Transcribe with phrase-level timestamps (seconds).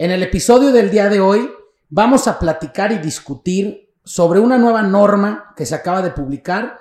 [0.00, 1.50] En el episodio del día de hoy
[1.90, 6.78] vamos a platicar y discutir sobre una nueva norma que se acaba de publicar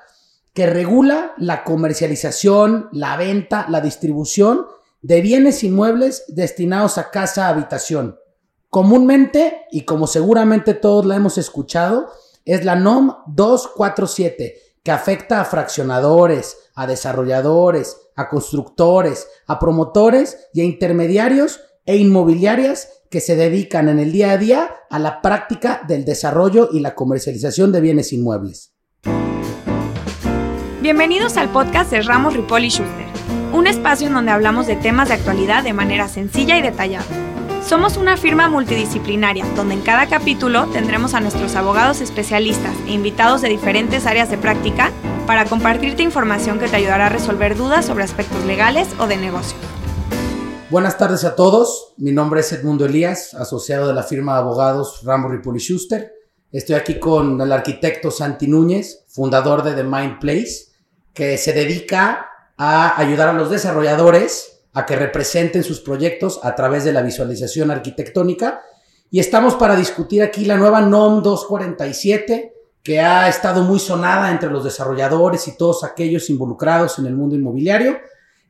[0.54, 4.68] que regula la comercialización, la venta, la distribución
[5.02, 8.18] de bienes inmuebles destinados a casa habitación.
[8.70, 12.10] Comúnmente, y como seguramente todos la hemos escuchado,
[12.46, 20.62] es la NOM 247, que afecta a fraccionadores, a desarrolladores, a constructores, a promotores y
[20.62, 25.82] a intermediarios e inmobiliarias que se dedican en el día a día a la práctica
[25.88, 28.74] del desarrollo y la comercialización de bienes inmuebles.
[30.82, 33.08] Bienvenidos al podcast de Ramos Ripoli Schuster,
[33.52, 37.06] un espacio en donde hablamos de temas de actualidad de manera sencilla y detallada.
[37.68, 43.42] Somos una firma multidisciplinaria donde en cada capítulo tendremos a nuestros abogados especialistas e invitados
[43.42, 44.92] de diferentes áreas de práctica
[45.28, 49.58] para compartirte información que te ayudará a resolver dudas sobre aspectos legales o de negocio.
[50.70, 51.96] Buenas tardes a todos.
[51.98, 56.14] Mi nombre es Edmundo Elías, asociado de la firma de abogados Rambo Ripoli Schuster.
[56.52, 60.68] Estoy aquí con el arquitecto Santi Núñez, fundador de The Mind Place,
[61.12, 66.84] que se dedica a ayudar a los desarrolladores a que representen sus proyectos a través
[66.84, 68.62] de la visualización arquitectónica.
[69.10, 74.52] Y estamos para discutir aquí la nueva NOM 247, que ha estado muy sonada entre
[74.52, 77.98] los desarrolladores y todos aquellos involucrados en el mundo inmobiliario,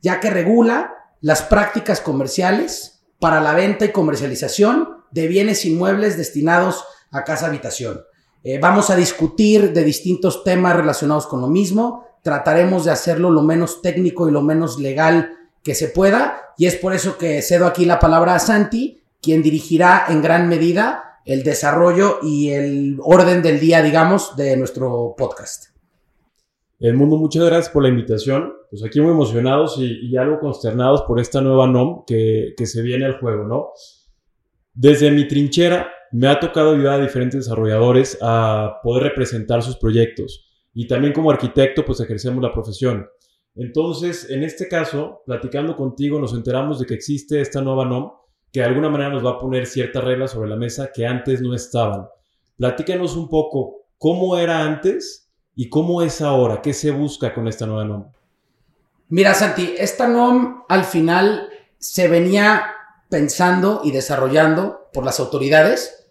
[0.02, 6.84] ya que regula las prácticas comerciales para la venta y comercialización de bienes inmuebles destinados
[7.10, 8.02] a casa habitación.
[8.42, 12.06] Eh, vamos a discutir de distintos temas relacionados con lo mismo.
[12.22, 16.40] Trataremos de hacerlo lo menos técnico y lo menos legal que se pueda.
[16.56, 20.48] Y es por eso que cedo aquí la palabra a Santi, quien dirigirá en gran
[20.48, 25.66] medida el desarrollo y el orden del día, digamos, de nuestro podcast.
[26.78, 28.54] El mundo, muchas gracias por la invitación.
[28.70, 33.04] Pues aquí muy emocionados y, algo consternados por esta nueva NOM que, que, se viene
[33.04, 33.70] al juego, ¿no?
[34.72, 40.46] Desde mi trinchera me ha tocado ayudar a diferentes desarrolladores a poder representar sus proyectos.
[40.72, 43.08] Y también como arquitecto, pues ejercemos la profesión.
[43.56, 48.12] Entonces, en este caso, platicando contigo, nos enteramos de que existe esta nueva NOM
[48.52, 51.40] que de alguna manera nos va a poner ciertas reglas sobre la mesa que antes
[51.42, 52.06] no estaban.
[52.56, 55.30] Platícanos un poco cómo era antes
[55.62, 56.62] ¿Y cómo es ahora?
[56.62, 58.10] ¿Qué se busca con esta nueva NOM?
[59.10, 61.48] Mira, Santi, esta NOM al final
[61.78, 62.64] se venía
[63.08, 66.06] pensando y desarrollando por las autoridades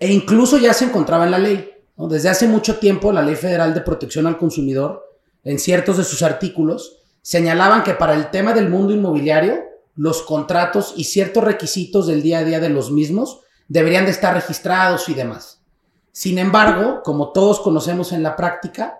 [0.00, 1.70] e incluso ya se encontraba en la ley.
[1.96, 5.04] Desde hace mucho tiempo la Ley Federal de Protección al Consumidor,
[5.44, 9.62] en ciertos de sus artículos, señalaban que para el tema del mundo inmobiliario,
[9.94, 14.34] los contratos y ciertos requisitos del día a día de los mismos deberían de estar
[14.34, 15.62] registrados y demás.
[16.10, 18.98] Sin embargo, como todos conocemos en la práctica,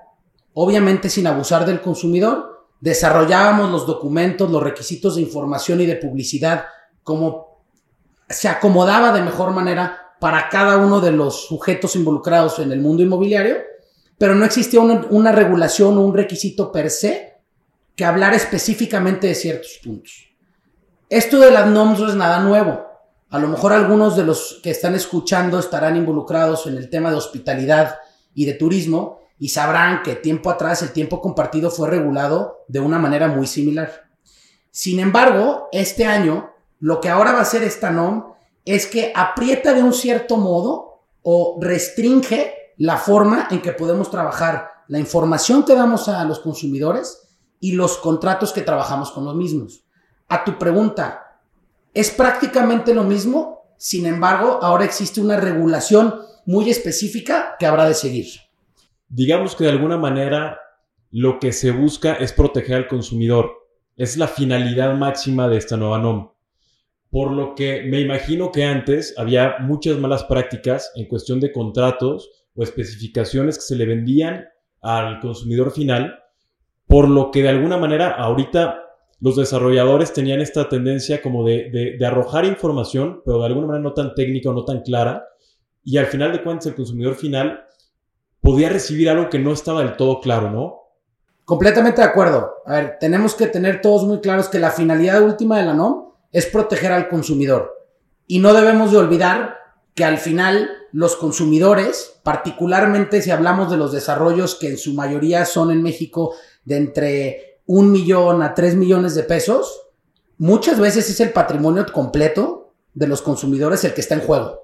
[0.52, 2.53] obviamente sin abusar del consumidor,
[2.84, 6.66] desarrollábamos los documentos, los requisitos de información y de publicidad
[7.02, 7.64] como
[8.28, 13.02] se acomodaba de mejor manera para cada uno de los sujetos involucrados en el mundo
[13.02, 13.56] inmobiliario,
[14.18, 17.40] pero no existía una, regulación o un requisito per se
[17.96, 20.28] que hablara específicamente de ciertos puntos.
[21.08, 22.84] Esto de las NOMS no es nada nuevo.
[23.30, 27.16] A lo mejor algunos de los que están escuchando estarán involucrados en el tema de
[27.16, 27.96] hospitalidad
[28.34, 32.98] y de turismo y sabrán que tiempo atrás el tiempo compartido fue regulado de una
[32.98, 34.08] manera muy similar.
[34.70, 38.32] Sin embargo, este año, lo que ahora va a hacer esta NOM
[38.64, 44.70] es que aprieta de un cierto modo o restringe la forma en que podemos trabajar
[44.88, 47.28] la información que damos a los consumidores
[47.60, 49.84] y los contratos que trabajamos con los mismos.
[50.26, 51.42] A tu pregunta,
[51.92, 57.92] es prácticamente lo mismo, sin embargo, ahora existe una regulación muy específica que habrá de
[57.92, 58.43] seguir.
[59.14, 60.58] Digamos que de alguna manera
[61.12, 63.52] lo que se busca es proteger al consumidor.
[63.94, 66.32] Es la finalidad máxima de esta nueva NOM.
[67.10, 72.28] Por lo que me imagino que antes había muchas malas prácticas en cuestión de contratos
[72.56, 74.48] o especificaciones que se le vendían
[74.82, 76.18] al consumidor final,
[76.88, 78.80] por lo que de alguna manera ahorita
[79.20, 84.12] los desarrolladores tenían esta tendencia como de, arrojar información, pero de alguna manera no tan
[84.16, 85.24] técnica o no tan clara,
[85.84, 87.64] y al final de cuentas el consumidor final
[88.44, 90.82] podía recibir algo que no estaba del todo claro, ¿no?
[91.46, 92.56] Completamente de acuerdo.
[92.66, 96.10] A ver, tenemos que tener todos muy claros que la finalidad última de la NOM
[96.30, 97.72] es proteger al consumidor.
[98.26, 99.56] Y no debemos de olvidar
[99.94, 105.46] que al final los consumidores, particularmente si hablamos de los desarrollos que en su mayoría
[105.46, 106.34] son en México
[106.66, 109.86] de entre un millón a tres millones de pesos,
[110.36, 114.60] muchas veces es el patrimonio completo de los consumidores el que está en juego.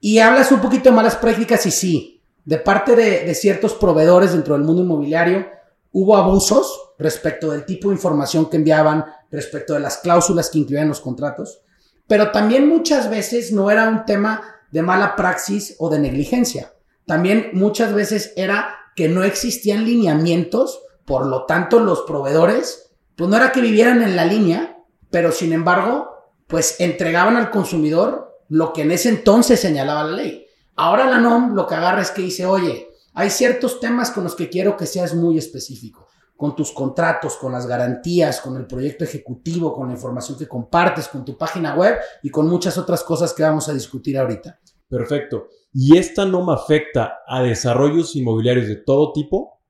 [0.00, 2.15] Y hablas un poquito de malas prácticas y sí,
[2.46, 5.48] de parte de, ciertos proveedores dentro del mundo inmobiliario,
[5.90, 10.88] hubo abusos respecto del tipo de información que enviaban, respecto de las cláusulas que incluían
[10.88, 11.62] los contratos.
[12.06, 16.72] Pero también muchas veces no era un tema de mala praxis o de negligencia.
[17.04, 23.36] También muchas veces era que no existían lineamientos, por lo tanto los proveedores, pues no
[23.36, 24.78] era que vivieran en la línea,
[25.10, 26.10] pero sin embargo,
[26.46, 30.45] pues entregaban al consumidor lo que en ese entonces señalaba la ley.
[30.76, 34.34] Ahora la NOM lo que agarra es que dice, oye, hay ciertos temas con los
[34.34, 36.06] que quiero que seas muy específico,
[36.36, 41.08] con tus contratos, con las garantías, con el proyecto ejecutivo, con la información que compartes,
[41.08, 44.60] con tu página web y con muchas otras cosas que vamos a discutir ahorita.
[44.86, 45.48] Perfecto.
[45.72, 49.62] ¿Y esta NOM afecta a desarrollos inmobiliarios de todo tipo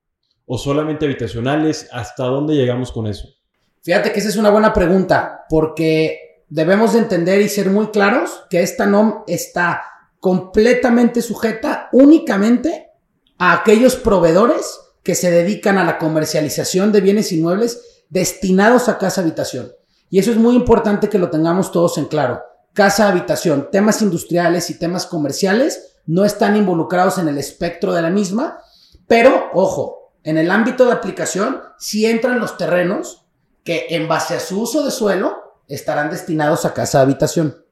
[0.45, 1.89] o solamente habitacionales?
[1.93, 3.29] ¿Hasta dónde llegamos con eso?
[3.83, 8.43] Fíjate que esa es una buena pregunta porque debemos de entender y ser muy claros
[8.51, 9.83] que esta NOM está
[10.27, 12.91] completamente sujeta únicamente
[13.39, 19.21] a aquellos proveedores que se dedican a la comercialización de bienes inmuebles destinados a casa
[19.21, 19.71] habitación.
[20.11, 22.43] Y eso es muy importante que lo tengamos todos en claro
[22.73, 28.11] casa, habitación, temas industriales y temas comerciales no están involucrados en el espectro de la
[28.11, 28.59] misma,
[29.07, 33.27] pero ojo, en el ámbito de aplicación sí entran los terrenos
[33.63, 37.66] que en base a su uso de suelo estarán destinados a casa, habitación.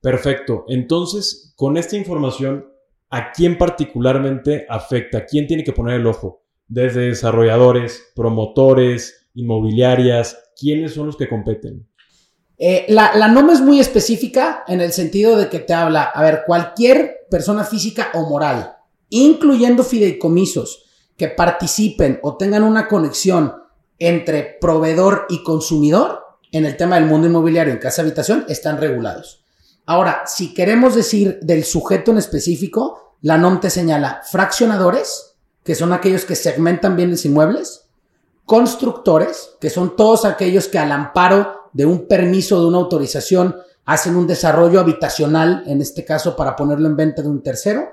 [0.00, 0.64] Perfecto.
[0.68, 2.66] Entonces, con esta información,
[3.10, 5.26] ¿a quién particularmente afecta?
[5.26, 6.44] ¿Quién tiene que poner el ojo?
[6.66, 11.88] Desde desarrolladores, promotores, inmobiliarias, ¿quiénes son los que competen?
[12.58, 16.22] Eh, la, la norma es muy específica en el sentido de que te habla, a
[16.22, 18.76] ver, cualquier persona física o moral,
[19.10, 20.84] incluyendo fideicomisos,
[21.16, 23.54] que participen o tengan una conexión
[23.98, 26.20] entre proveedor y consumidor
[26.52, 29.44] en el tema del mundo inmobiliario en casa habitación, están regulados.
[29.88, 35.94] Ahora, si queremos decir del sujeto en específico, la NOM te señala fraccionadores, que son
[35.94, 37.88] aquellos que segmentan bienes inmuebles,
[38.44, 43.56] constructores, que son todos aquellos que al amparo de un permiso, de una autorización,
[43.86, 47.88] hacen un desarrollo habitacional, en este caso para ponerlo en venta de un tercero,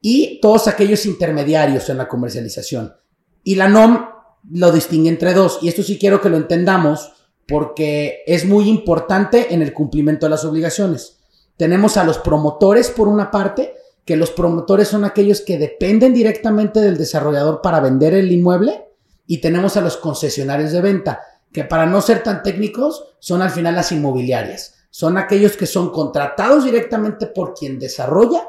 [0.00, 2.96] y todos aquellos intermediarios en la comercialización.
[3.44, 4.06] Y la NOM
[4.54, 7.12] lo distingue entre dos, y esto sí quiero que lo entendamos
[7.46, 11.17] porque es muy importante en el cumplimiento de las obligaciones.
[11.58, 13.74] Tenemos a los promotores por una parte,
[14.04, 18.86] que los promotores son aquellos que dependen directamente del desarrollador para vender el inmueble,
[19.26, 21.20] y tenemos a los concesionarios de venta,
[21.52, 24.76] que para no ser tan técnicos son al final las inmobiliarias.
[24.90, 28.48] Son aquellos que son contratados directamente por quien desarrolla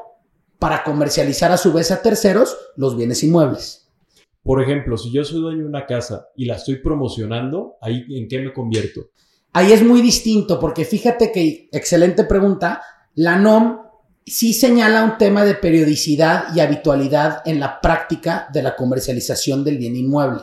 [0.60, 3.88] para comercializar a su vez a terceros los bienes inmuebles.
[4.42, 8.28] Por ejemplo, si yo soy dueño de una casa y la estoy promocionando, ¿ahí en
[8.28, 9.10] qué me convierto?
[9.52, 12.80] Ahí es muy distinto porque fíjate que, excelente pregunta,
[13.14, 13.78] la NOM
[14.26, 19.78] sí señala un tema de periodicidad y habitualidad en la práctica de la comercialización del
[19.78, 20.42] bien inmueble.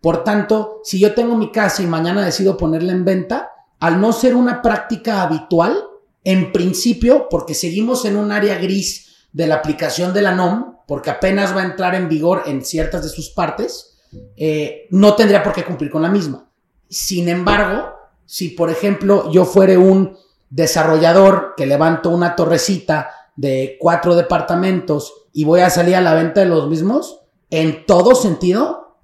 [0.00, 4.12] Por tanto, si yo tengo mi casa y mañana decido ponerla en venta, al no
[4.12, 5.76] ser una práctica habitual,
[6.24, 11.10] en principio, porque seguimos en un área gris de la aplicación de la NOM, porque
[11.10, 13.98] apenas va a entrar en vigor en ciertas de sus partes,
[14.36, 16.50] eh, no tendría por qué cumplir con la misma.
[16.88, 17.92] Sin embargo,
[18.24, 20.16] si por ejemplo yo fuere un
[20.50, 26.40] desarrollador que levanto una torrecita de cuatro departamentos y voy a salir a la venta
[26.40, 27.20] de los mismos,
[27.50, 29.00] en todo sentido,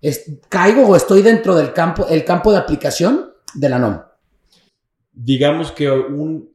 [0.49, 4.01] caigo o estoy dentro del campo, el campo de aplicación de la NOM.
[5.13, 6.51] Digamos que un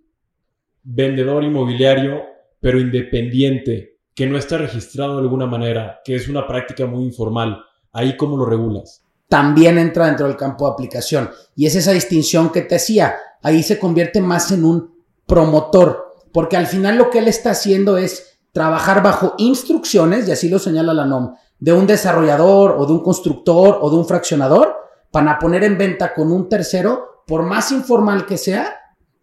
[0.84, 2.24] vendedor inmobiliario,
[2.60, 7.64] pero independiente, que no está registrado de alguna manera, que es una práctica muy informal,
[7.94, 9.07] ¿ahí cómo lo regulas?
[9.30, 11.30] También entra dentro del campo de aplicación.
[11.56, 13.16] Y es esa distinción que te hacía.
[13.42, 17.98] Ahí se convierte más en un promotor, porque al final lo que él está haciendo
[17.98, 22.94] es trabajar bajo instrucciones, y así lo señala la NOM, de un desarrollador o de
[22.94, 24.76] un constructor o de un fraccionador
[25.12, 28.76] para poner en venta con un tercero, por más informal que sea,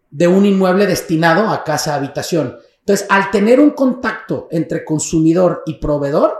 [0.09, 2.57] de un inmueble destinado a casa habitación.
[2.79, 6.37] Entonces, al tener un contacto entre consumidor y proveedor,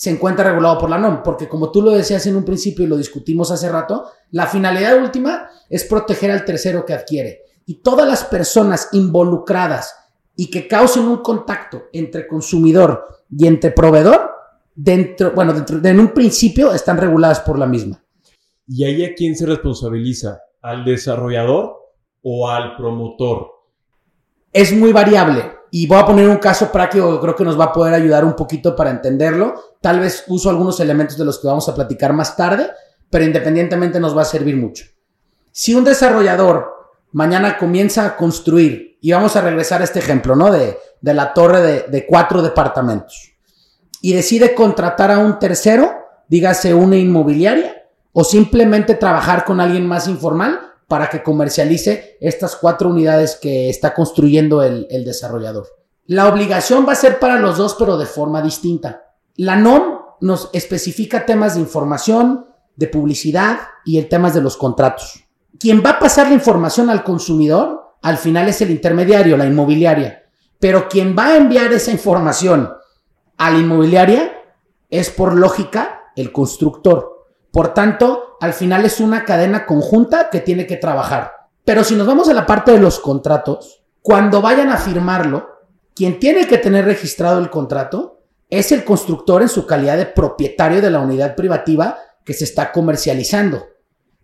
[0.00, 2.88] se encuentra regulado por la NOM, porque como tú lo decías en un principio y
[2.88, 7.42] lo discutimos hace rato, la finalidad última es proteger al tercero que adquiere.
[7.66, 9.94] Y todas las personas involucradas
[10.34, 14.30] y que causen un contacto entre consumidor y entre proveedor
[14.74, 18.02] dentro, bueno, dentro, en un principio están reguladas por la misma.
[18.66, 20.40] ¿Y ahí a quién se responsabiliza?
[20.62, 21.76] ¿Al desarrollador
[22.22, 23.50] o al promotor?
[24.50, 25.59] Es muy variable.
[25.70, 28.24] Y voy a poner un caso práctico que creo que nos va a poder ayudar
[28.24, 29.54] un poquito para entenderlo.
[29.80, 32.70] Tal vez uso algunos elementos de los que vamos a platicar más tarde,
[33.08, 34.84] pero independientemente nos va a servir mucho.
[35.52, 36.66] Si un desarrollador
[37.12, 40.50] mañana comienza a construir, y vamos a regresar a este ejemplo, ¿no?
[40.52, 43.32] De, de la torre de, de cuatro departamentos
[44.02, 45.92] y decide contratar a un tercero,
[46.28, 47.76] dígase una inmobiliaria,
[48.12, 53.94] o simplemente trabajar con alguien más informal para que comercialice estas cuatro unidades que está
[53.94, 55.68] construyendo el, desarrollador.
[56.06, 59.04] La obligación va a ser para los dos, pero de forma distinta.
[59.36, 65.28] La NOM nos especifica temas de información, de publicidad y el temas de los contratos.
[65.60, 70.24] Quien va a pasar la información al consumidor, al final es el intermediario, la inmobiliaria.
[70.58, 72.68] Pero quien va a enviar esa información
[73.36, 74.32] a la inmobiliaria
[74.88, 77.28] es por lógica el constructor.
[77.52, 81.32] Por tanto, al final es una cadena conjunta que tiene que trabajar.
[81.64, 85.48] Pero si nos vamos a la parte de los contratos, cuando vayan a firmarlo,
[85.94, 90.80] quien tiene que tener registrado el contrato es el constructor en su calidad de propietario
[90.80, 93.66] de la unidad privativa que se está comercializando.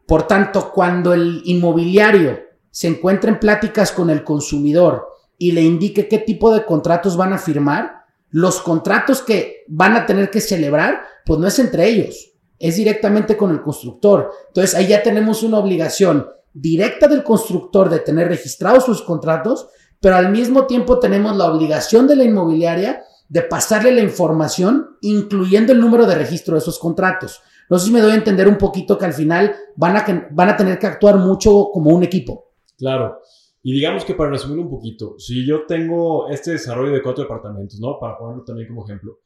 [0.07, 5.07] Por tanto, cuando el inmobiliario se encuentra en pláticas con el consumidor
[5.39, 10.07] y le indique qué tipo de contratos van a firmar, los contratos que van a
[10.07, 14.31] tener que celebrar, pues no es entre ellos, es directamente con el constructor.
[14.49, 19.69] Entonces ahí ya tenemos una obligación directa del constructor de tener registrados sus contratos,
[20.01, 25.73] pero al mismo tiempo tenemos la obligación de la inmobiliaria de pasarle la información, incluyendo
[25.73, 27.43] el número de registro de esos contratos.
[27.69, 30.49] No sé si me doy a entender un poquito que al final van a, van
[30.49, 32.53] a tener que actuar mucho como un equipo.
[32.79, 33.21] Claro.
[33.63, 37.81] Y digamos que para resumir un poquito, si yo tengo este desarrollo de cuatro departamentos,
[37.81, 37.99] ¿no?
[37.99, 39.19] Para ponerlo también como ejemplo,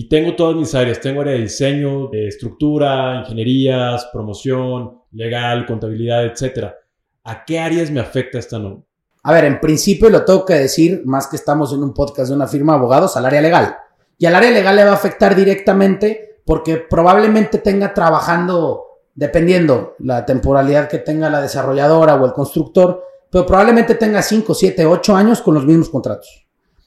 [0.00, 6.24] y tengo todas mis áreas, tengo área de diseño, de estructura, ingenierías, promoción, legal, contabilidad,
[6.24, 6.76] etcétera.
[7.24, 8.84] ¿A qué áreas me afecta esta norma?
[9.24, 12.36] A ver, en principio lo tengo que decir, más que estamos en un podcast de
[12.36, 13.76] una firma de abogados, al área legal.
[14.16, 20.24] Y al área legal le va a afectar directamente porque probablemente tenga trabajando, dependiendo la
[20.24, 23.02] temporalidad que tenga la desarrolladora o el constructor,
[23.32, 26.46] pero probablemente tenga 5, 7, 8 años con los mismos contratos.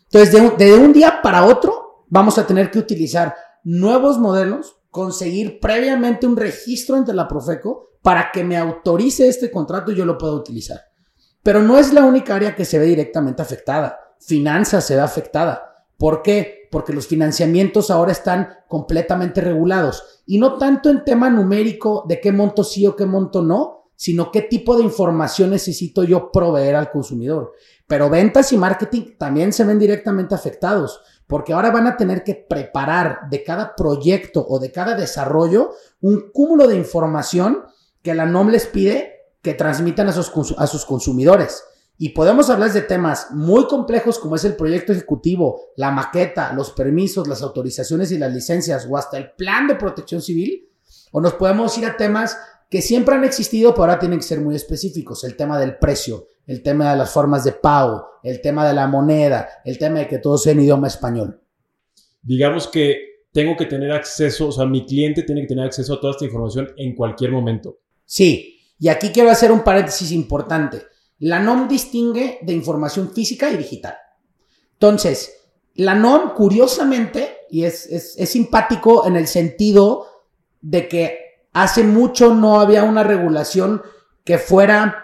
[0.09, 1.80] Entonces, de un día para otro,
[2.11, 8.31] vamos a tener que utilizar nuevos modelos, conseguir previamente un registro ante la Profeco para
[8.31, 10.81] que me autorice este contrato y yo lo pueda utilizar.
[11.41, 13.97] Pero no es la única área que se ve directamente afectada.
[14.19, 15.85] Finanzas se ve afectada.
[15.97, 16.67] ¿Por qué?
[16.69, 20.21] Porque los financiamientos ahora están completamente regulados.
[20.25, 24.31] Y no tanto en tema numérico de qué monto sí o qué monto no, sino
[24.31, 27.53] qué tipo de información necesito yo proveer al consumidor.
[27.87, 31.01] Pero ventas y marketing también se ven directamente afectados,
[31.31, 35.71] porque ahora van a tener que preparar de cada proyecto o de cada desarrollo
[36.01, 37.63] un cúmulo de información
[38.01, 41.63] que la NOM les pide que transmitan a sus, a sus consumidores.
[41.97, 46.71] Y podemos hablar de temas muy complejos como es el proyecto ejecutivo, la maqueta, los
[46.71, 50.69] permisos, las autorizaciones y las licencias o hasta el plan de protección civil.
[51.13, 52.37] O nos podemos ir a temas
[52.69, 55.23] que siempre han existido, pero ahora tienen que ser muy específicos.
[55.23, 58.87] El tema del precio, el tema de las formas de pago, el tema de la
[58.87, 61.41] moneda, el tema de que todo sea en idioma español.
[62.21, 66.01] Digamos que tengo que tener acceso, o sea, mi cliente tiene que tener acceso a
[66.01, 67.79] toda esta información en cualquier momento.
[68.05, 70.83] Sí, y aquí quiero hacer un paréntesis importante.
[71.19, 73.95] La NOM distingue de información física y digital.
[74.73, 75.41] Entonces,
[75.75, 80.07] la NOM, curiosamente, y es, es, simpático en el sentido
[80.61, 81.19] de que
[81.53, 83.81] hace mucho no había una regulación
[84.23, 85.00] que fuera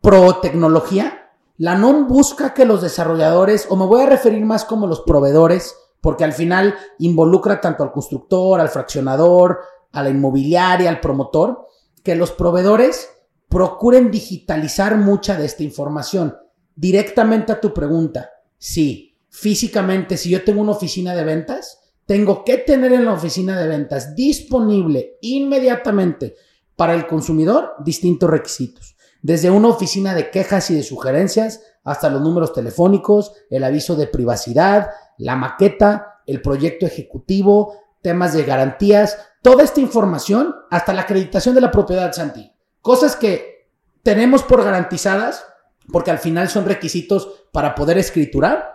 [0.00, 1.30] pro tecnología.
[1.56, 5.74] La NOM busca que los desarrolladores, o me voy a referir más como los proveedores,
[6.00, 9.60] porque al final involucra tanto al constructor, al fraccionador,
[9.92, 11.66] a la inmobiliaria, al promotor,
[12.02, 13.10] que los proveedores
[13.48, 16.36] procuren digitalizar mucha de esta información.
[16.74, 22.58] Directamente a tu pregunta, sí, físicamente, si yo tengo una oficina de ventas, tengo que
[22.58, 26.36] tener en la oficina de ventas disponible inmediatamente
[26.74, 28.96] para el consumidor distintos requisitos.
[29.22, 34.06] Desde una oficina de quejas y de sugerencias hasta los números telefónicos, el aviso de
[34.06, 41.54] privacidad, la maqueta, el proyecto ejecutivo, temas de garantías, toda esta información hasta la acreditación
[41.54, 42.52] de la propiedad, Santi.
[42.80, 43.68] Cosas que
[44.02, 45.44] tenemos por garantizadas,
[45.92, 48.74] porque al final son requisitos para poder escriturar,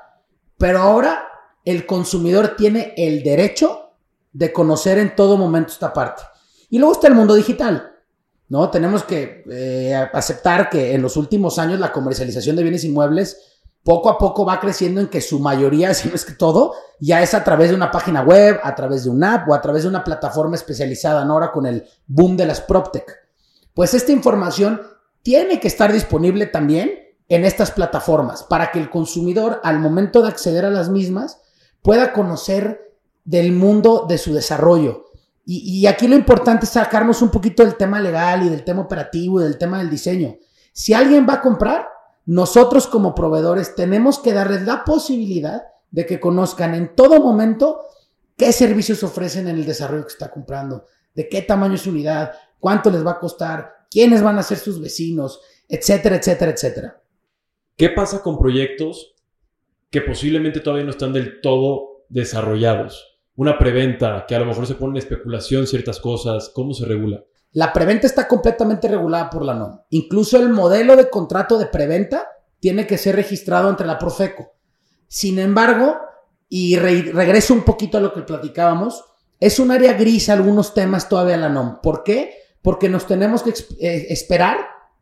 [0.57, 1.27] pero ahora
[1.63, 3.93] el consumidor tiene el derecho
[4.33, 6.23] de conocer en todo momento esta parte.
[6.69, 7.94] Y luego está el mundo digital.
[8.49, 8.69] ¿No?
[8.69, 13.37] Tenemos que eh, aceptar que en los últimos años la comercialización de bienes inmuebles
[13.83, 17.21] poco a poco va creciendo en que su mayoría, si no es que todo, ya
[17.21, 19.83] es a través de una página web, a través de una app o a través
[19.83, 21.33] de una plataforma especializada, ¿no?
[21.33, 23.25] Ahora con el boom de las PropTech.
[23.73, 24.81] Pues esta información
[25.21, 26.91] tiene que estar disponible también
[27.27, 31.41] en estas plataformas para que el consumidor al momento de acceder a las mismas
[31.81, 35.04] pueda conocer del mundo de su desarrollo.
[35.47, 39.39] Y, aquí lo importante es sacarnos un poquito del tema legal y del tema operativo
[39.39, 40.37] y del tema del diseño.
[40.73, 41.87] Si alguien va a comprar,
[42.25, 47.81] nosotros como proveedores tenemos que darles la posibilidad de que conozcan en todo momento
[48.35, 52.33] qué servicios ofrecen en el desarrollo que está comprando, de qué tamaño es su unidad,
[52.59, 57.01] cuánto les va a costar, quiénes van a ser sus vecinos, etcétera, etcétera, etcétera.
[57.77, 59.13] ¿Qué pasa con proyectos
[59.91, 63.14] que posiblemente todavía no están del todo desarrollados?
[63.37, 67.23] Una preventa, que a lo mejor se pone en especulación ciertas cosas, ¿cómo se regula?
[67.51, 69.79] La preventa está completamente regulada por la NOM.
[69.89, 72.27] Incluso el modelo de contrato de preventa
[72.59, 74.53] tiene que ser registrado ante la Profeco.
[75.07, 75.97] Sin embargo,
[76.49, 79.03] y regreso un poquito a lo que platicábamos,
[79.39, 81.81] es un área gris algunos temas todavía la NOM.
[81.81, 82.35] ¿Por qué?
[82.61, 84.57] Porque nos tenemos que eh, esperar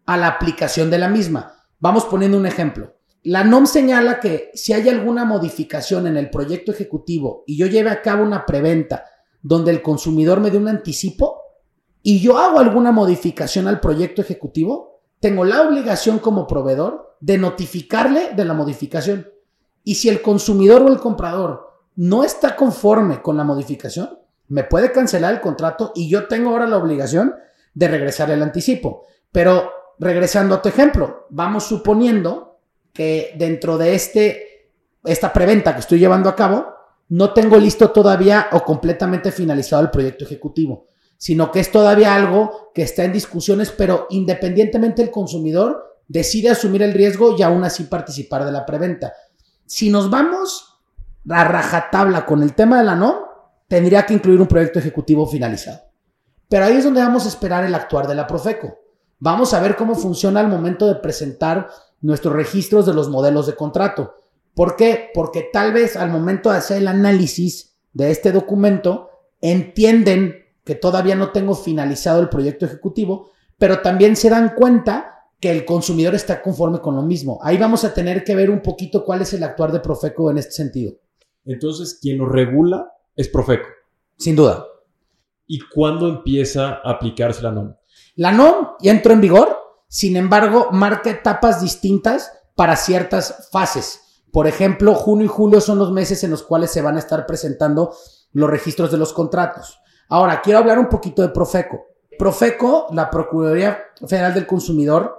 [0.05, 1.53] a la aplicación de la misma.
[1.79, 2.95] Vamos poniendo un ejemplo.
[3.23, 7.89] La NOM señala que si hay alguna modificación en el proyecto ejecutivo y yo lleve
[7.89, 9.05] a cabo una preventa
[9.41, 11.41] donde el consumidor me dé un anticipo
[12.01, 18.33] y yo hago alguna modificación al proyecto ejecutivo, tengo la obligación como proveedor de notificarle
[18.35, 19.29] de la modificación.
[19.85, 24.91] Y si el consumidor o el comprador no está conforme con la modificación, me puede
[24.91, 27.35] cancelar el contrato y yo tengo ahora la obligación
[27.73, 29.05] de regresar el anticipo.
[29.31, 32.52] Pero regresando a tu ejemplo, vamos suponiendo
[32.93, 34.69] que dentro de este,
[35.03, 36.73] esta preventa que estoy llevando a cabo,
[37.09, 42.71] no tengo listo todavía o completamente finalizado el proyecto ejecutivo, sino que es todavía algo
[42.73, 47.83] que está en discusiones, pero independientemente el consumidor decide asumir el riesgo y aún así
[47.85, 49.13] participar de la preventa.
[49.65, 50.81] Si nos vamos
[51.29, 53.15] a rajatabla con el tema de la NOM,
[53.67, 55.81] tendría que incluir un proyecto ejecutivo finalizado.
[56.49, 58.77] Pero ahí es donde vamos a esperar el actuar de la Profeco.
[59.19, 61.69] Vamos a ver cómo funciona al momento de presentar
[62.03, 64.13] nuestros registros de los modelos de contrato.
[64.53, 65.09] ¿Por qué?
[65.13, 69.09] Porque tal vez al momento de hacer el análisis de este documento,
[69.41, 75.51] entienden que todavía no tengo finalizado el proyecto ejecutivo, pero también se dan cuenta que
[75.51, 77.39] el consumidor está conforme con lo mismo.
[77.41, 80.37] Ahí vamos a tener que ver un poquito cuál es el actuar de Profeco en
[80.37, 80.93] este sentido.
[81.45, 83.67] Entonces, quien lo regula es Profeco.
[84.17, 84.65] Sin duda.
[85.47, 87.73] ¿Y cuándo empieza a aplicarse la NOM?
[88.15, 89.57] La NOM ya entró en vigor,
[89.93, 94.23] sin embargo, marca etapas distintas para ciertas fases.
[94.31, 97.27] Por ejemplo, junio y julio son los meses en los cuales se van a estar
[97.27, 97.93] presentando
[98.31, 99.79] los registros de los contratos.
[100.09, 101.85] Ahora, quiero hablar un poquito de Profeco.
[102.17, 105.15] Profeco, la Procuraduría Federal del Consumidor,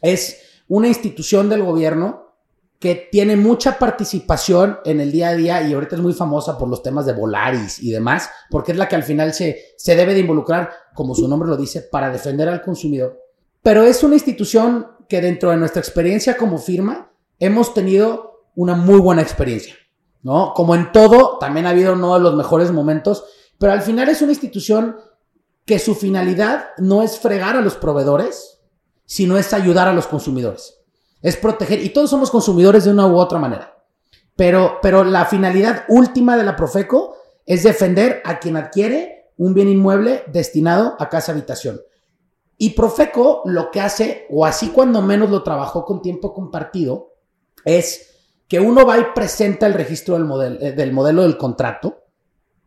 [0.00, 2.38] es una institución del gobierno
[2.78, 6.70] que tiene mucha participación en el día a día y ahorita es muy famosa por
[6.70, 10.14] los temas de Volaris y demás, porque es la que al final se, se debe
[10.14, 13.25] de involucrar, como su nombre lo dice, para defender al consumidor.
[13.66, 19.00] Pero es una institución que dentro de nuestra experiencia como firma hemos tenido una muy
[19.00, 19.74] buena experiencia,
[20.22, 20.52] ¿no?
[20.54, 23.24] Como en todo, también ha habido no de los mejores momentos,
[23.58, 24.96] pero al final es una institución
[25.64, 28.60] que su finalidad no es fregar a los proveedores,
[29.04, 30.76] sino es ayudar a los consumidores
[31.26, 33.76] es proteger, y todos somos consumidores de una u otra manera.
[34.36, 39.68] Pero, pero la finalidad última de la Profeco es defender a quien adquiere un bien
[39.68, 41.80] inmueble destinado a casa habitación.
[42.58, 47.14] Y Profeco lo que hace, o así cuando menos lo trabajó con tiempo compartido,
[47.64, 48.14] es
[48.48, 52.04] que uno va y presenta el registro del modelo, eh, del modelo del contrato,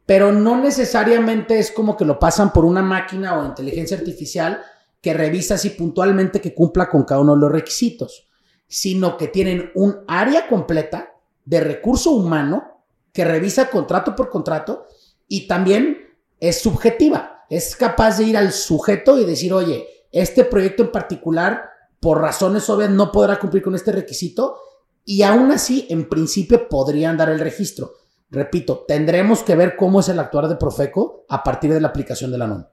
[0.05, 4.61] pero no necesariamente es como que lo pasan por una máquina o inteligencia artificial
[5.01, 8.29] que revisa si puntualmente que cumpla con cada uno de los requisitos
[8.69, 14.85] sino que tienen un área completa de recurso humano que revisa contrato por contrato
[15.27, 15.97] y también
[16.39, 17.38] es subjetiva.
[17.49, 21.63] Es capaz de ir al sujeto y decir, oye, este proyecto en particular,
[21.99, 24.57] por razones obvias, no podrá cumplir con este requisito
[25.05, 27.93] y aún así, en principio, podrían dar el registro.
[28.29, 32.31] Repito, tendremos que ver cómo es el actuar de Profeco a partir de la aplicación
[32.31, 32.63] de la NOM.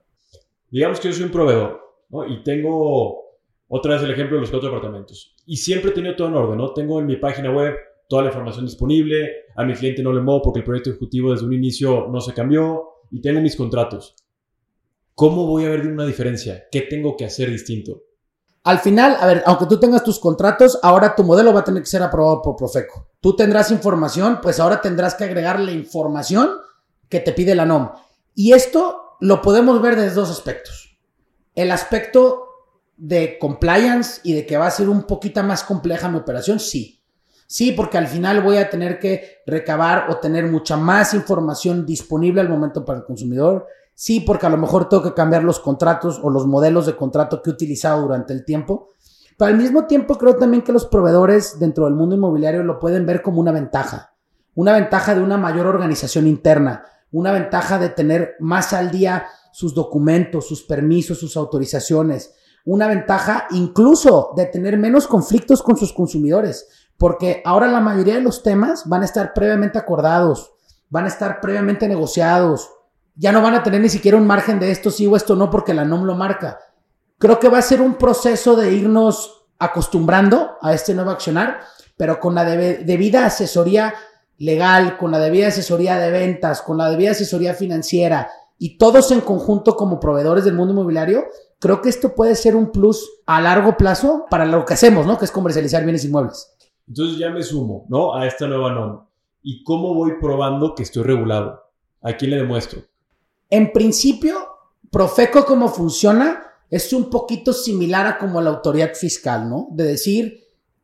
[0.69, 1.81] Digamos que yo soy un proveedor
[2.29, 3.27] y tengo
[3.67, 5.35] otra vez el ejemplo de los cuatro departamentos.
[5.47, 6.73] Y siempre he tenido todo en orden, ¿no?
[6.73, 7.73] Tengo en mi página web
[8.07, 11.45] toda la información disponible, a mi cliente no le muevo porque el proyecto ejecutivo desde
[11.45, 14.15] un inicio no se cambió y tengo mis contratos.
[15.17, 16.67] ¿Cómo voy a ver una diferencia?
[16.71, 18.03] ¿Qué tengo que hacer distinto?
[18.65, 21.81] Al final, a ver, aunque tú tengas tus contratos, ahora tu modelo va a tener
[21.81, 23.09] que ser aprobado por Profeco.
[23.19, 26.51] Tú tendrás información, pues ahora tendrás que agregar la información
[27.09, 27.89] que te pide la NOM.
[28.35, 30.99] Y esto lo podemos ver desde dos aspectos.
[31.55, 32.49] El aspecto
[32.95, 37.03] de compliance y de que va a ser un poquito más compleja mi operación, sí.
[37.47, 42.39] Sí, porque al final voy a tener que recabar o tener mucha más información disponible
[42.39, 43.65] al momento para el consumidor.
[43.99, 47.41] Sí, porque a lo mejor tengo que cambiar los contratos o los modelos de contrato
[47.41, 48.91] que he utilizado durante el tiempo.
[49.35, 53.07] Pero al mismo tiempo creo también que los proveedores dentro del mundo inmobiliario lo pueden
[53.07, 54.13] ver como una ventaja.
[54.53, 56.83] Una ventaja de una mayor organización interna.
[57.11, 62.35] Una ventaja de tener más al día sus documentos, sus permisos, sus autorizaciones
[62.67, 68.21] una ventaja incluso de tener menos conflictos con sus consumidores, porque ahora la mayoría de
[68.21, 70.51] los temas van a estar previamente acordados,
[70.89, 72.69] van a estar previamente negociados,
[73.17, 75.49] ya no van a tener ni siquiera un margen de esto sí o esto no
[75.49, 76.59] porque la NOM lo marca.
[77.17, 81.61] Creo que va a ser un proceso de irnos acostumbrando a este nuevo accionar,
[81.97, 83.95] pero con la debida asesoría
[84.37, 89.21] legal, con la debida asesoría de ventas, con la debida asesoría financiera y todos en
[89.21, 91.25] conjunto como proveedores del mundo inmobiliario,
[91.59, 95.17] creo que esto puede ser un plus a largo plazo para lo que hacemos, ¿no?
[95.17, 96.55] Que es comercializar bienes inmuebles.
[96.87, 98.15] Entonces ya me sumo, ¿no?
[98.15, 99.07] A esta nueva norma.
[99.41, 101.63] ¿Y cómo voy probando que estoy regulado?
[102.01, 102.81] ¿A quién le demuestro?
[103.49, 104.37] En principio,
[104.91, 109.67] Profeco como funciona es un poquito similar a como la autoridad fiscal, ¿no?
[109.71, 110.43] De decir,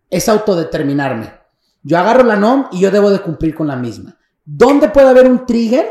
[0.10, 1.34] es autodeterminarme.
[1.82, 4.18] Yo agarro la NOM y yo debo de cumplir con la misma.
[4.46, 5.86] ¿Dónde puede haber un trigger?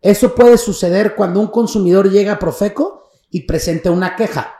[0.00, 4.54] Eso puede suceder cuando un consumidor llega a Profeco y presente una queja.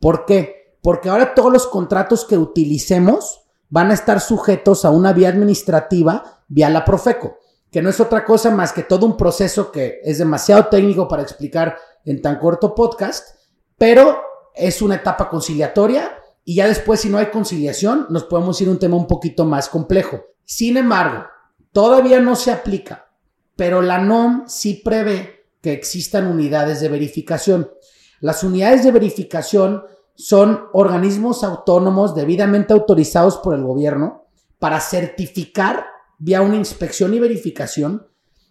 [0.00, 0.76] ¿Por qué?
[0.82, 6.44] Porque ahora todos los contratos que utilicemos van a estar sujetos a una vía administrativa
[6.48, 7.38] vía la Profeco,
[7.74, 11.24] que no es otra cosa más que todo un proceso que es demasiado técnico para
[11.24, 13.36] explicar en tan corto podcast,
[13.76, 14.22] pero
[14.54, 18.70] es una etapa conciliatoria y ya después si no hay conciliación nos podemos ir a
[18.70, 20.20] un tema un poquito más complejo.
[20.44, 21.24] Sin embargo,
[21.72, 23.10] todavía no se aplica,
[23.56, 27.72] pero la NOM sí prevé que existan unidades de verificación.
[28.20, 29.82] Las unidades de verificación
[30.14, 34.28] son organismos autónomos debidamente autorizados por el gobierno
[34.60, 35.86] para certificar
[36.18, 38.08] vía una inspección y verificación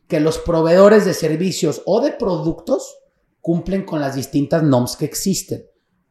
[0.08, 2.98] que los proveedores de servicios o de productos
[3.42, 5.66] cumplen con las distintas NOMs que existen.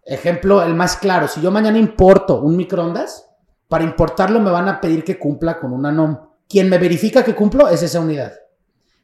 [0.04, 3.28] Ejemplo, el más claro, si yo mañana importo un microondas,
[3.68, 6.18] para importarlo me van a pedir que cumpla con una NOM.
[6.48, 8.34] Quien me verifica que cumplo es esa unidad.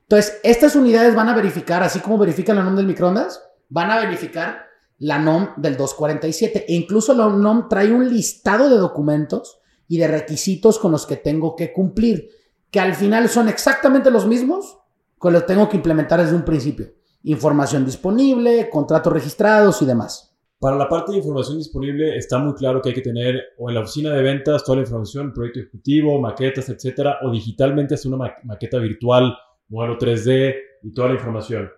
[0.02, 4.00] Entonces, estas unidades van a verificar, así como verifican la NOM del microondas, van a
[4.00, 4.66] verificar
[4.98, 6.66] la NOM del 247.
[6.68, 11.16] E incluso la NOM trae un listado de documentos y de requisitos con los que
[11.16, 12.28] tengo que cumplir,
[12.70, 14.78] que al final son exactamente los mismos
[15.20, 16.86] que los tengo que implementar desde un principio.
[17.24, 20.36] Información disponible, contratos registrados y demás.
[20.60, 23.76] Para la parte de información disponible está muy claro que hay que tener o en
[23.76, 28.34] la oficina de ventas toda la información, proyecto ejecutivo, maquetas, etcétera, o digitalmente hacer una
[28.42, 29.36] maqueta virtual,
[29.68, 31.70] modelo 3D y toda la información.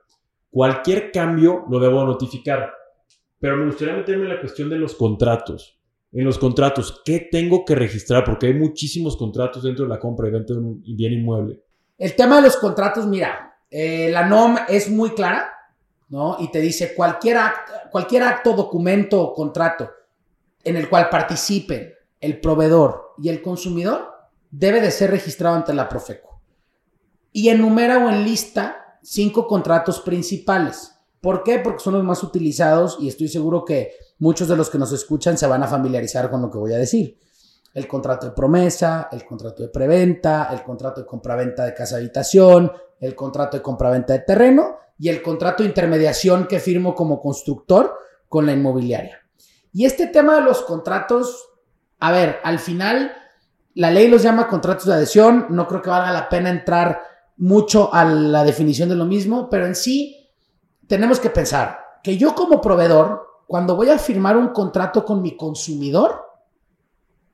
[0.50, 2.72] Cualquier cambio lo debo notificar.
[3.38, 5.79] Pero me gustaría meterme en la cuestión de los contratos.
[6.12, 8.24] En los contratos, ¿qué tengo que registrar?
[8.24, 11.62] Porque hay muchísimos contratos dentro de la compra y venta de un bien inmueble.
[11.96, 15.48] El tema de los contratos, mira, eh, la NOM es muy clara,
[16.08, 16.36] ¿no?
[16.40, 19.88] Y te dice cualquier acto, cualquier acto, documento o contrato
[20.64, 24.10] en el cual participen el proveedor y el consumidor
[24.50, 26.40] debe de ser registrado ante la Profeco.
[27.32, 30.99] Y enumera o enlista cinco contratos principales.
[31.20, 31.58] ¿Por qué?
[31.58, 35.36] Porque son los más utilizados y estoy seguro que muchos de los que nos escuchan
[35.36, 37.18] se van a familiarizar con lo que voy a decir.
[37.74, 42.72] El contrato de promesa, el contrato de preventa, el contrato de compraventa de casa habitación,
[42.98, 47.94] el contrato de compraventa de terreno y el contrato de intermediación que firmo como constructor
[48.28, 49.20] con la inmobiliaria.
[49.72, 51.50] Y este tema de los contratos,
[51.98, 53.12] a ver, al final
[53.74, 57.02] la ley los llama contratos de adhesión, no creo que valga la pena entrar
[57.36, 60.19] mucho a la definición de lo mismo, pero en sí
[60.90, 65.36] tenemos que pensar que yo como proveedor, cuando voy a firmar un contrato con mi
[65.36, 66.20] consumidor,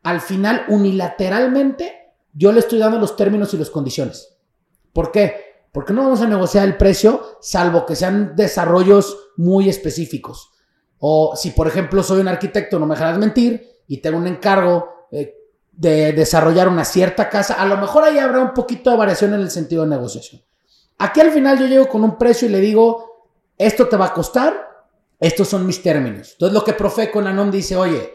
[0.03, 4.37] al final unilateralmente yo le estoy dando los términos y las condiciones.
[4.93, 5.65] ¿Por qué?
[5.73, 10.51] Porque no vamos a negociar el precio salvo que sean desarrollos muy específicos.
[10.99, 15.07] O si, por ejemplo, soy un arquitecto, no me dejarás mentir, y tengo un encargo
[15.11, 15.35] eh,
[15.73, 19.41] de desarrollar una cierta casa, a lo mejor ahí habrá un poquito de variación en
[19.41, 20.43] el sentido de negociación.
[20.99, 23.16] Aquí al final yo llego con un precio y le digo,
[23.59, 24.55] esto te va a costar,
[25.19, 26.33] estos son mis términos.
[26.33, 28.13] Entonces lo que Profeco en Anom dice, oye,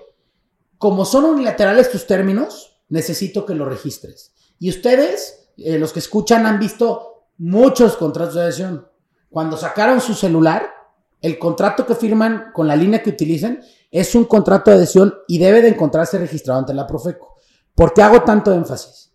[0.77, 4.33] como son unilaterales tus términos, necesito que lo registres.
[4.59, 8.87] Y ustedes, eh, los que escuchan, han visto muchos contratos de adhesión.
[9.29, 10.69] Cuando sacaron su celular,
[11.21, 15.39] el contrato que firman con la línea que utilicen es un contrato de adhesión y
[15.39, 17.37] debe de encontrarse registrado ante la Profeco.
[17.73, 19.11] ¿Por qué hago tanto énfasis?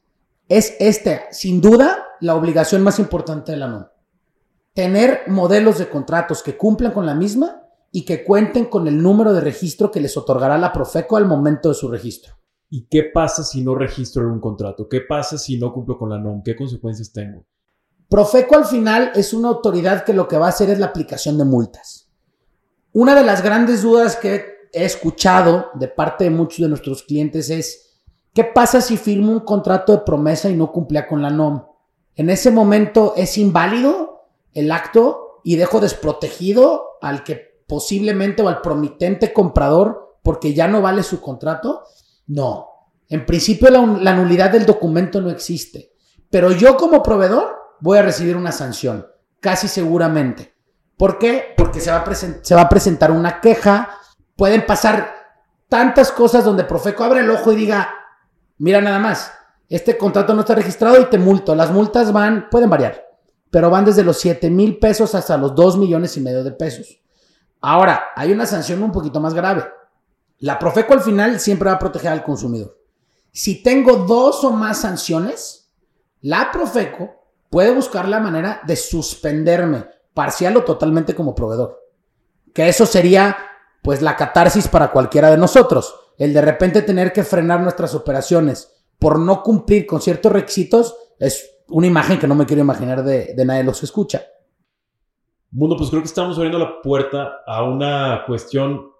[0.48, 3.84] Es este, sin duda, la obligación más importante de la NOM
[4.76, 9.32] tener modelos de contratos que cumplan con la misma y que cuenten con el número
[9.32, 12.34] de registro que les otorgará la Profeco al momento de su registro.
[12.68, 14.86] ¿Y qué pasa si no registro un contrato?
[14.86, 16.42] ¿Qué pasa si no cumplo con la NOM?
[16.42, 17.46] ¿Qué consecuencias tengo?
[18.06, 21.38] Profeco al final es una autoridad que lo que va a hacer es la aplicación
[21.38, 22.10] de multas.
[22.92, 27.48] Una de las grandes dudas que he escuchado de parte de muchos de nuestros clientes
[27.48, 28.02] es,
[28.34, 31.62] ¿qué pasa si firmo un contrato de promesa y no cumplía con la NOM?
[32.14, 34.15] ¿En ese momento es inválido
[34.56, 40.80] el acto y dejo desprotegido al que posiblemente o al promitente comprador porque ya no
[40.80, 41.84] vale su contrato?
[42.26, 42.70] No.
[43.08, 45.92] En principio la, nulidad del documento no existe.
[46.30, 49.06] Pero yo como proveedor voy a recibir una sanción,
[49.40, 50.54] casi seguramente.
[50.96, 51.54] ¿Por qué?
[51.54, 53.90] Porque se va a, se va a presentar una queja.
[54.34, 55.14] Pueden pasar
[55.68, 57.94] tantas cosas donde Profeco abre el ojo y diga,
[58.56, 59.32] mira nada más,
[59.68, 61.54] este contrato no está registrado y te multo.
[61.54, 63.05] Las multas van, pueden variar,
[63.50, 67.00] pero van desde los 7 mil pesos hasta los 2 millones y medio de pesos.
[67.60, 69.64] Ahora, hay una sanción un poquito más grave.
[70.38, 72.78] La Profeco al final siempre va a proteger al consumidor.
[73.32, 75.70] Si tengo dos o más sanciones,
[76.20, 81.82] la Profeco puede buscar la manera de suspenderme parcial o totalmente como proveedor.
[82.52, 83.36] Que eso sería
[83.82, 85.94] pues la catarsis para cualquiera de nosotros.
[86.18, 91.55] El de repente tener que frenar nuestras operaciones por no cumplir con ciertos requisitos es
[91.68, 94.22] una imagen que no me quiero imaginar de, nadie de los que escucha.
[95.50, 98.90] Mundo, pues creo que estamos abriendo la puerta a una cuestión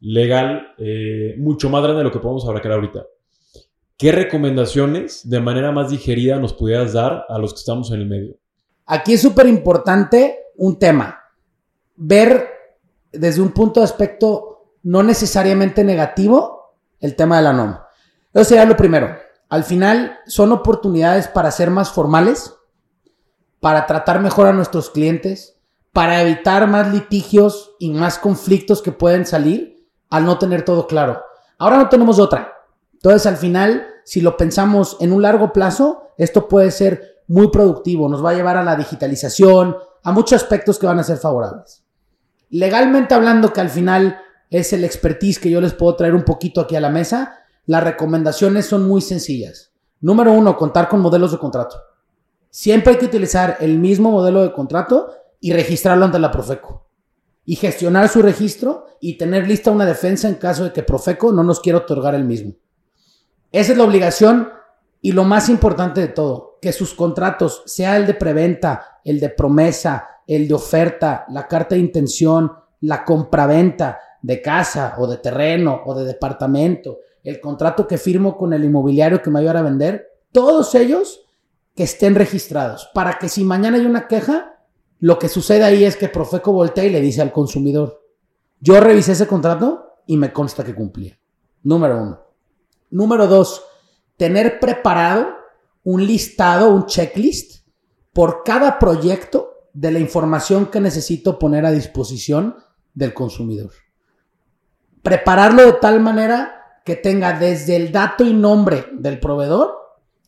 [0.00, 3.04] legal eh, mucho más grande de lo que podemos hablar ahorita.
[3.96, 8.06] ¿Qué recomendaciones de manera más digerida nos pudieras dar a los que estamos en el
[8.06, 8.36] medio?
[8.86, 11.20] Aquí es súper importante un tema.
[11.96, 12.46] Ver
[13.12, 17.74] desde un punto de aspecto no necesariamente negativo el tema de la NOM.
[18.32, 19.16] Eso sería lo primero.
[19.48, 22.54] Al final son oportunidades para ser más formales,
[23.60, 25.58] para tratar mejor a nuestros clientes,
[25.92, 31.22] para evitar más litigios y más conflictos que pueden salir al no tener todo claro.
[31.58, 32.52] Ahora no tenemos otra.
[32.92, 38.08] Entonces, al final, si lo pensamos en un largo plazo, esto puede ser muy productivo,
[38.08, 41.84] nos va a llevar a la digitalización, a muchos aspectos que van a ser favorables.
[42.50, 46.60] Legalmente hablando, que al final es el expertise que yo les puedo traer un poquito
[46.62, 49.72] aquí a la mesa, las recomendaciones son muy sencillas.
[50.00, 51.76] Número uno, contar con modelos de contrato.
[52.48, 56.86] Siempre hay que utilizar el mismo modelo de contrato y registrarlo ante la Profeco.
[57.44, 61.42] Y gestionar su registro y tener lista una defensa en caso de que Profeco no
[61.42, 62.54] nos quiera otorgar el mismo.
[63.52, 64.48] Esa es la obligación
[65.02, 69.28] y lo más importante de todo, que sus contratos, sea el de preventa, el de
[69.28, 72.50] promesa, el de oferta, la carta de intención,
[72.80, 78.54] la compraventa de casa o de terreno o de departamento, el contrato que firmo con
[78.54, 81.26] el inmobiliario que me va a vender, todos ellos
[81.74, 84.64] que estén registrados, para que si mañana hay una queja,
[84.98, 88.02] lo que sucede ahí es que Profeco voltea y le dice al consumidor,
[88.60, 91.18] yo revisé ese contrato y me consta que cumplía.
[91.62, 92.20] Número uno.
[92.90, 93.62] Número dos,
[94.16, 95.28] tener preparado
[95.84, 97.66] un listado, un checklist
[98.14, 102.56] por cada proyecto de la información que necesito poner a disposición
[102.94, 103.72] del consumidor.
[105.02, 109.76] Prepararlo de tal manera que tenga desde el dato y nombre del proveedor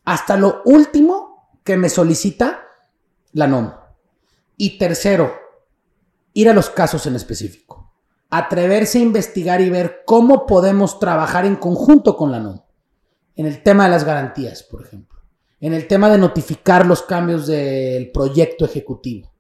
[0.05, 2.65] hasta lo último que me solicita
[3.33, 3.73] la NOM.
[4.57, 5.35] Y tercero,
[6.33, 7.81] ir a los casos en específico
[8.31, 12.61] atreverse a investigar y ver cómo podemos trabajar en conjunto con la NOM.
[13.35, 15.19] En el tema de las garantías, por ejemplo.
[15.61, 19.33] En el tema de notificar los cambios del proyecto ejecutivo.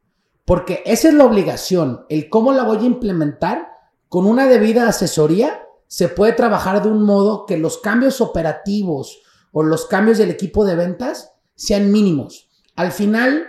[0.44, 2.04] Porque esa es la obligación.
[2.08, 3.68] El cómo la voy a implementar
[4.08, 9.64] con una debida asesoría se puede trabajar de un modo que los cambios operativos o
[9.64, 12.48] los cambios del equipo de ventas sean mínimos.
[12.76, 13.48] Al final,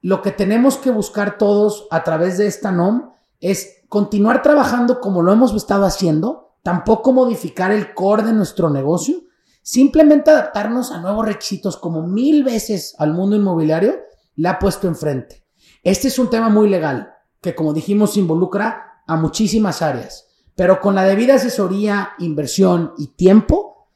[0.00, 5.20] lo que tenemos que buscar todos a través de esta NOM es continuar trabajando como
[5.20, 9.24] lo hemos estado haciendo, tampoco modificar el core de nuestro negocio,
[9.60, 13.96] simplemente adaptarnos a nuevos requisitos como mil veces al mundo inmobiliario
[14.36, 15.44] le ha puesto enfrente.
[15.82, 20.94] Este es un tema muy legal que como dijimos involucra a muchísimas áreas, pero con
[20.94, 23.88] la debida asesoría, inversión y tiempo,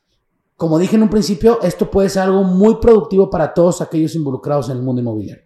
[0.56, 4.70] como dije en un principio, esto puede ser algo muy productivo para todos aquellos involucrados
[4.70, 5.44] en el mundo inmobiliario.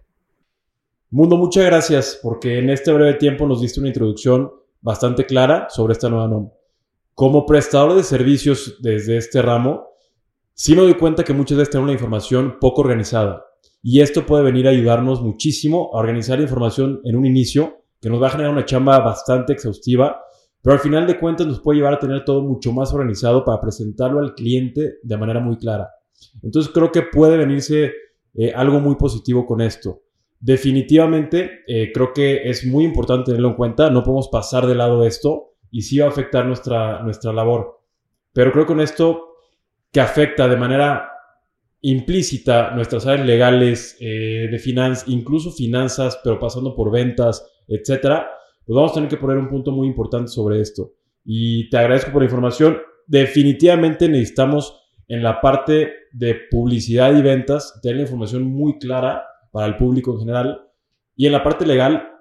[1.11, 5.95] Mundo, muchas gracias porque en este breve tiempo nos diste una introducción bastante clara sobre
[5.95, 6.51] esta nueva NOM.
[7.15, 9.89] Como prestador de servicios desde este ramo,
[10.55, 13.45] sí me doy cuenta que muchas veces tenemos una información poco organizada
[13.83, 18.23] y esto puede venir a ayudarnos muchísimo a organizar información en un inicio que nos
[18.23, 20.23] va a generar una chamba bastante exhaustiva,
[20.63, 23.61] pero al final de cuentas nos puede llevar a tener todo mucho más organizado para
[23.61, 25.91] presentarlo al cliente de manera muy clara.
[26.43, 27.93] Entonces creo que puede venirse
[28.35, 30.03] eh, algo muy positivo con esto.
[30.39, 33.91] Definitivamente, eh, creo que es muy importante tenerlo en cuenta.
[33.91, 37.81] No podemos pasar de lado esto y sí va a afectar nuestra, nuestra labor.
[38.33, 39.35] Pero creo que con esto
[39.91, 41.11] que afecta de manera
[41.83, 48.31] implícita nuestras áreas legales, eh, de finanzas, incluso finanzas, pero pasando por ventas, etcétera,
[48.71, 50.93] pues vamos a tener que poner un punto muy importante sobre esto.
[51.25, 52.79] Y te agradezco por la información.
[53.05, 59.67] Definitivamente necesitamos en la parte de publicidad y ventas tener la información muy clara para
[59.67, 60.69] el público en general.
[61.17, 62.13] Y en la parte legal,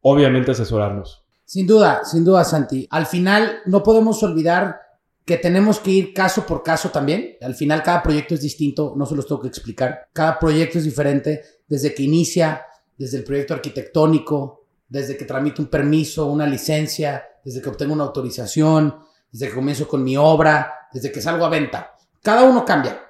[0.00, 1.22] obviamente asesorarnos.
[1.44, 2.88] Sin duda, sin duda, Santi.
[2.90, 4.80] Al final, no podemos olvidar
[5.26, 7.36] que tenemos que ir caso por caso también.
[7.42, 10.08] Al final, cada proyecto es distinto, no se los tengo que explicar.
[10.14, 12.62] Cada proyecto es diferente desde que inicia,
[12.96, 14.59] desde el proyecto arquitectónico,
[14.90, 18.96] desde que tramite un permiso, una licencia, desde que obtengo una autorización,
[19.32, 21.94] desde que comienzo con mi obra, desde que salgo a venta.
[22.22, 23.00] Cada uno cambia.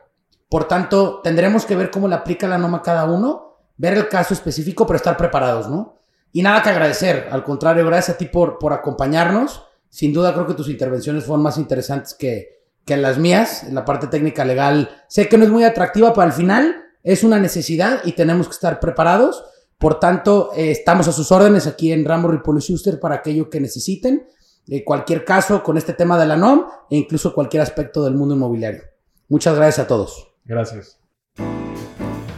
[0.49, 4.09] Por tanto, tendremos que ver cómo le aplica la NOM a cada uno, ver el
[4.09, 5.97] caso específico, pero estar preparados, ¿no?
[6.33, 7.29] Y nada que agradecer.
[7.33, 9.65] Al contrario, gracias a ti por, por acompañarnos.
[9.89, 13.65] Sin duda creo que tus intervenciones fueron más interesantes que, que las mías.
[13.65, 17.25] En la parte técnica legal sé que no es muy atractiva, pero al final es
[17.25, 19.45] una necesidad y tenemos que estar preparados.
[19.81, 23.61] Por tanto, eh, estamos a sus órdenes aquí en Rambo Ripoli Schuster para aquello que
[23.61, 24.27] necesiten.
[24.69, 28.35] Eh, cualquier caso con este tema de la NOM e incluso cualquier aspecto del mundo
[28.35, 28.83] inmobiliario.
[29.31, 30.35] Muchas gracias a todos.
[30.45, 30.99] Gracias.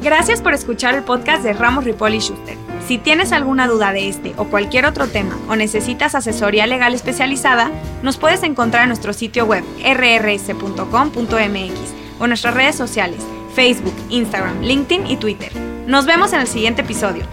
[0.00, 2.56] Gracias por escuchar el podcast de Ramos Ripoli Schuster.
[2.86, 7.72] Si tienes alguna duda de este o cualquier otro tema o necesitas asesoría legal especializada,
[8.04, 10.84] nos puedes encontrar en nuestro sitio web rrs.com.mx
[12.20, 13.20] o en nuestras redes sociales
[13.54, 15.52] Facebook, Instagram, LinkedIn y Twitter.
[15.86, 17.26] Nos vemos en el siguiente episodio.